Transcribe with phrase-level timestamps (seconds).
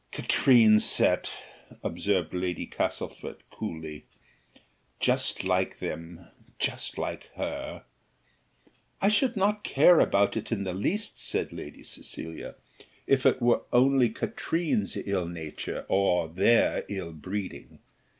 [0.11, 1.29] "Katrine's set,"
[1.83, 4.07] observed Lady Castlefort coolly.
[4.99, 6.25] "Just like them;
[6.57, 7.85] just like her!"
[8.99, 12.55] "I should not care about it in the least," said Lady Cecilia,
[13.05, 17.77] "if it were only Katrine's ill nature, or their ill breeding.